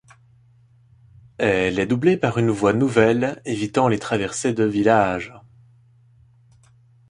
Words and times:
Elle 1.37 1.77
est 1.79 1.85
doublée 1.85 2.17
par 2.17 2.39
une 2.39 2.49
voie 2.49 2.73
nouvelle 2.73 3.39
évitant 3.45 3.87
les 3.87 3.99
traversées 3.99 4.51
de 4.51 4.63
village. 4.63 5.31